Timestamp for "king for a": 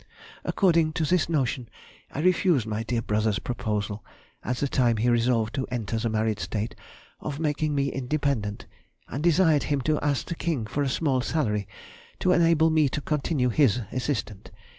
10.33-10.89